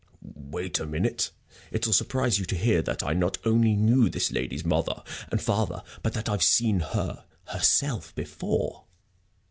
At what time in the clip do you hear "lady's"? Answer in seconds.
4.31-4.65